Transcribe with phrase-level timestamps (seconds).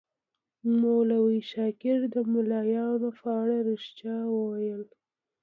[0.81, 4.83] مولوي شاکر د ملایانو په اړه ریښتیا ویل.